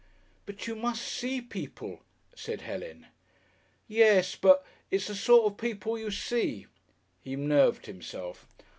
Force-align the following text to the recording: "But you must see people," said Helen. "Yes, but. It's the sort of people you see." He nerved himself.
"But 0.47 0.65
you 0.65 0.75
must 0.75 1.07
see 1.07 1.41
people," 1.41 1.99
said 2.33 2.61
Helen. 2.61 3.05
"Yes, 3.87 4.35
but. 4.35 4.65
It's 4.89 5.05
the 5.05 5.13
sort 5.15 5.45
of 5.51 5.59
people 5.59 5.95
you 5.95 6.09
see." 6.09 6.65
He 7.23 7.35
nerved 7.35 7.85
himself. 7.85 8.47